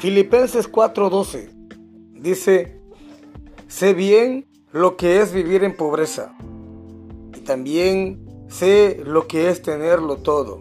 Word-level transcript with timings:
Filipenses 0.00 0.70
4:12 0.70 1.48
dice, 2.20 2.78
sé 3.66 3.94
bien 3.94 4.46
lo 4.70 4.96
que 4.96 5.22
es 5.22 5.32
vivir 5.32 5.64
en 5.64 5.74
pobreza 5.74 6.36
y 7.34 7.40
también 7.40 8.44
sé 8.48 9.00
lo 9.04 9.26
que 9.26 9.48
es 9.48 9.62
tenerlo 9.62 10.16
todo. 10.16 10.60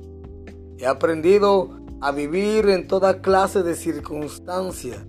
He 0.78 0.88
aprendido 0.88 1.82
a 2.00 2.11
vivir 2.11 2.70
en 2.70 2.88
toda 2.88 3.21
clase 3.21 3.61
de 3.61 3.75
circunstancias, 3.75 5.06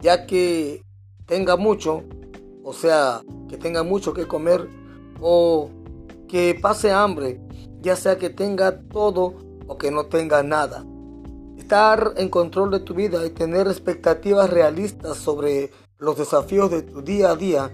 ya 0.00 0.26
que 0.26 0.82
tenga 1.24 1.56
mucho, 1.56 2.02
o 2.62 2.74
sea, 2.74 3.22
que 3.48 3.56
tenga 3.56 3.82
mucho 3.82 4.12
que 4.12 4.26
comer 4.26 4.68
o 5.18 5.70
que 6.28 6.58
pase 6.60 6.92
hambre, 6.92 7.40
ya 7.80 7.96
sea 7.96 8.18
que 8.18 8.28
tenga 8.28 8.80
todo 8.80 9.34
o 9.66 9.78
que 9.78 9.90
no 9.90 10.04
tenga 10.06 10.42
nada. 10.42 10.84
Estar 11.62 12.14
en 12.16 12.28
control 12.28 12.72
de 12.72 12.80
tu 12.80 12.92
vida 12.92 13.24
y 13.24 13.30
tener 13.30 13.68
expectativas 13.68 14.50
realistas 14.50 15.16
sobre 15.16 15.70
los 15.96 16.18
desafíos 16.18 16.72
de 16.72 16.82
tu 16.82 17.02
día 17.02 17.30
a 17.30 17.36
día 17.36 17.70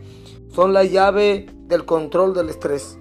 son 0.55 0.75
la 0.75 0.85
llave 0.85 1.47
del 1.63 1.87
control 1.87 2.35
del 2.35 2.51
estrés, 2.51 2.99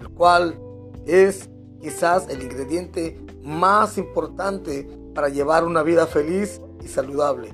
el 0.00 0.08
cual 0.10 0.60
es 1.06 1.50
quizás 1.80 2.28
el 2.28 2.40
ingrediente 2.40 3.20
más 3.42 3.98
importante 3.98 4.88
para 5.12 5.28
llevar 5.28 5.64
una 5.64 5.82
vida 5.82 6.06
feliz 6.06 6.60
y 6.84 6.86
saludable. 6.86 7.52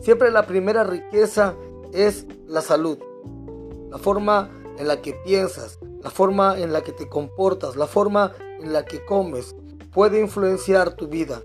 Siempre 0.00 0.30
la 0.30 0.46
primera 0.46 0.84
riqueza 0.84 1.56
es 1.92 2.24
la 2.46 2.62
salud, 2.62 2.98
la 3.90 3.98
forma 3.98 4.48
en 4.78 4.86
la 4.86 5.02
que 5.02 5.12
piensas, 5.26 5.80
la 6.02 6.10
forma 6.10 6.56
en 6.56 6.72
la 6.72 6.82
que 6.82 6.92
te 6.92 7.08
comportas, 7.08 7.74
la 7.74 7.88
forma 7.88 8.32
en 8.60 8.72
la 8.72 8.84
que 8.84 9.04
comes 9.04 9.56
puede 9.98 10.20
influenciar 10.20 10.92
tu 10.92 11.08
vida. 11.08 11.42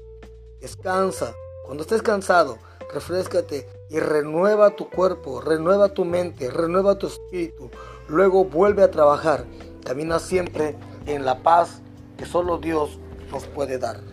Descansa. 0.62 1.34
Cuando 1.66 1.82
estés 1.82 2.04
cansado, 2.04 2.59
refrescate 2.94 3.68
y 3.90 4.00
renueva 4.00 4.76
tu 4.76 4.92
cuerpo, 4.92 5.42
renueva 5.42 5.90
tu 5.90 6.06
mente, 6.06 6.52
renueva 6.52 7.00
tu 7.00 7.08
espíritu. 7.08 7.72
Luego 8.08 8.46
vuelve 8.46 8.84
a 8.84 8.92
trabajar. 8.92 9.44
Camina 9.84 10.20
siempre 10.20 10.76
en 11.08 11.26
la 11.26 11.42
paz 11.42 11.81
que 12.16 12.28
solo 12.28 12.59
Dios 12.59 13.00
nos 13.31 13.44
puede 13.48 13.80
dar. 13.80 14.12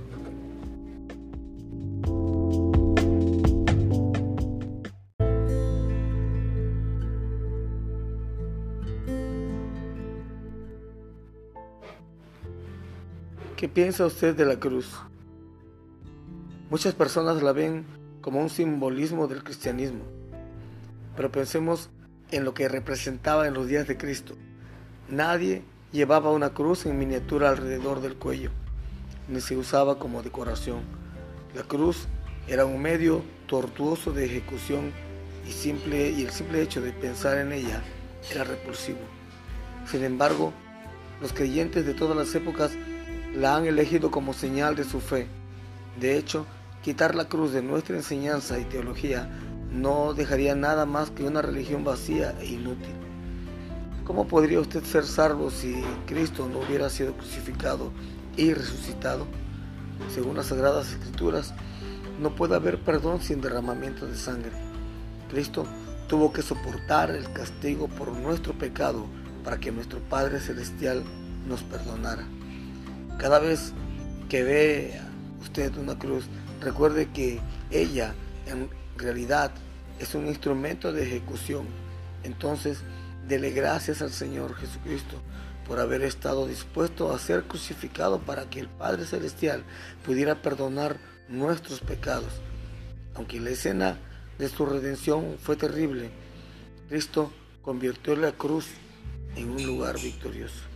¿Qué 13.61 13.69
piensa 13.69 14.07
usted 14.07 14.35
de 14.35 14.47
la 14.47 14.59
cruz? 14.59 14.89
Muchas 16.71 16.95
personas 16.95 17.43
la 17.43 17.53
ven 17.53 17.85
como 18.23 18.41
un 18.41 18.49
simbolismo 18.49 19.27
del 19.29 19.45
cristianismo, 19.45 20.01
pero 21.15 21.31
pensemos 21.31 21.91
en 22.31 22.47
lo 22.47 22.55
que 22.55 22.71
representaba 22.71 23.47
en 23.47 23.53
los 23.53 23.67
días 23.67 23.87
de 23.87 23.99
Cristo. 23.99 24.35
Nadie 25.11 25.63
llevaba 25.93 26.31
una 26.31 26.55
cruz 26.55 26.87
en 26.87 26.99
miniatura 26.99 27.51
alrededor 27.51 28.01
del 28.01 28.17
cuello, 28.17 28.51
ni 29.29 29.43
se 29.43 29.59
usaba 29.59 29.99
como 29.99 30.23
decoración. 30.23 30.81
La 31.55 31.63
cruz 31.63 32.07
era 32.49 32.65
un 32.65 32.81
medio 32.81 33.23
tortuoso 33.47 34.11
de 34.11 34.25
ejecución 34.25 34.91
y, 35.47 35.53
simple, 35.53 36.09
y 36.13 36.23
el 36.23 36.31
simple 36.31 36.63
hecho 36.63 36.81
de 36.81 36.93
pensar 36.93 37.37
en 37.37 37.53
ella 37.53 37.83
era 38.31 38.45
repulsivo. 38.45 39.01
Sin 39.85 40.03
embargo, 40.03 40.51
los 41.21 41.35
creyentes 41.35 41.85
de 41.85 41.93
todas 41.93 42.17
las 42.17 42.35
épocas 42.35 42.73
la 43.35 43.57
han 43.57 43.67
elegido 43.67 44.11
como 44.11 44.33
señal 44.33 44.75
de 44.77 44.85
su 44.85 45.01
fe. 45.01 45.29
De 46.01 46.17
hecho, 46.17 46.47
quitar 46.83 47.15
la 47.15 47.29
cruz 47.29 47.53
de 47.53 47.63
nuestra 47.63 47.97
enseñanza 47.97 48.59
y 48.59 48.65
teología 48.65 49.29
no 49.71 50.15
dejaría 50.15 50.55
nada 50.55 50.85
más 50.87 51.11
que 51.11 51.25
una 51.25 51.43
religión 51.43 51.85
vacía 51.85 52.35
e 52.41 52.47
inútil. 52.47 52.95
¿Cómo 54.05 54.27
podría 54.27 54.61
usted 54.61 54.83
ser 54.83 55.05
salvo 55.05 55.51
si 55.51 55.81
Cristo 56.07 56.49
no 56.49 56.59
hubiera 56.61 56.91
sido 56.91 57.15
crucificado 57.15 57.93
y 58.37 58.53
resucitado? 58.53 59.27
Según 60.13 60.37
las 60.37 60.47
Sagradas 60.47 60.91
Escrituras, 60.91 61.55
no 62.21 62.35
puede 62.35 62.57
haber 62.57 62.81
perdón 62.81 63.21
sin 63.21 63.41
derramamiento 63.41 64.07
de 64.07 64.17
sangre. 64.17 64.51
Cristo 65.31 65.65
tuvo 66.09 66.33
que 66.33 66.43
soportar 66.43 67.13
el 67.13 67.33
castigo 67.33 67.87
por 67.87 68.11
nuestro 68.11 68.53
pecado 68.55 69.07
para 69.45 69.61
que 69.61 69.71
nuestro 69.71 70.01
Padre 70.01 70.41
Celestial 70.41 71.05
nos 71.47 71.63
perdonara. 71.63 72.27
Cada 73.21 73.39
vez 73.39 73.75
que 74.31 74.43
ve 74.43 74.99
usted 75.43 75.77
una 75.77 75.99
cruz, 75.99 76.25
recuerde 76.63 77.11
que 77.11 77.39
ella 77.71 78.15
en 78.47 78.71
realidad 78.97 79.51
es 79.99 80.15
un 80.15 80.27
instrumento 80.27 80.91
de 80.91 81.03
ejecución. 81.03 81.67
Entonces, 82.23 82.79
dele 83.29 83.51
gracias 83.51 84.01
al 84.01 84.11
Señor 84.11 84.55
Jesucristo 84.55 85.21
por 85.67 85.81
haber 85.81 86.01
estado 86.01 86.47
dispuesto 86.47 87.13
a 87.13 87.19
ser 87.19 87.43
crucificado 87.45 88.21
para 88.21 88.49
que 88.49 88.61
el 88.61 88.69
Padre 88.69 89.05
Celestial 89.05 89.65
pudiera 90.03 90.41
perdonar 90.41 90.97
nuestros 91.29 91.81
pecados. 91.81 92.41
Aunque 93.15 93.39
la 93.39 93.51
escena 93.51 93.99
de 94.39 94.49
su 94.49 94.65
redención 94.65 95.37
fue 95.43 95.57
terrible, 95.57 96.09
Cristo 96.89 97.31
convirtió 97.61 98.17
la 98.17 98.33
cruz 98.33 98.69
en 99.37 99.51
un 99.51 99.67
lugar 99.67 100.01
victorioso. 100.01 100.70